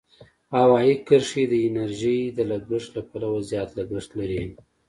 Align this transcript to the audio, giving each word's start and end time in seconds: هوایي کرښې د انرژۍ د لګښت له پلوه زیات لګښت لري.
هوایي 0.55 0.95
کرښې 1.07 1.43
د 1.51 1.53
انرژۍ 1.67 2.19
د 2.37 2.39
لګښت 2.51 2.89
له 2.95 3.01
پلوه 3.09 3.39
زیات 3.49 3.69
لګښت 3.77 4.11
لري. 4.19 4.43